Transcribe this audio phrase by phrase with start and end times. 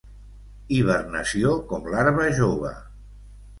[0.77, 2.75] Hibernació com larva jove.